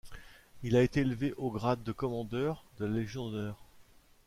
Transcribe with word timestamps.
Il 0.63 0.75
a 0.75 0.81
été 0.81 1.01
élevé 1.01 1.35
au 1.37 1.51
grade 1.51 1.83
de 1.83 1.91
commandeur 1.91 2.63
de 2.79 2.85
la 2.85 2.91
Légion 2.95 3.29
d'honneur. 3.29 3.59